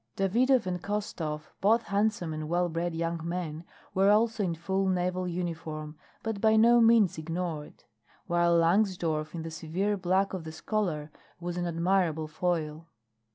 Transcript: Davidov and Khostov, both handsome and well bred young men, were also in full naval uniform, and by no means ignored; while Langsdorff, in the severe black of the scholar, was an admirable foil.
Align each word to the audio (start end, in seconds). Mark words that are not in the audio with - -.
Davidov 0.17 0.65
and 0.65 0.81
Khostov, 0.81 1.51
both 1.61 1.83
handsome 1.83 2.33
and 2.33 2.49
well 2.49 2.69
bred 2.69 2.95
young 2.95 3.19
men, 3.23 3.63
were 3.93 4.09
also 4.09 4.41
in 4.43 4.55
full 4.55 4.87
naval 4.89 5.27
uniform, 5.27 5.95
and 6.25 6.41
by 6.41 6.55
no 6.55 6.81
means 6.81 7.19
ignored; 7.19 7.83
while 8.25 8.55
Langsdorff, 8.57 9.35
in 9.35 9.43
the 9.43 9.51
severe 9.51 9.95
black 9.97 10.33
of 10.33 10.43
the 10.43 10.51
scholar, 10.51 11.11
was 11.39 11.55
an 11.55 11.67
admirable 11.67 12.27
foil. 12.27 12.87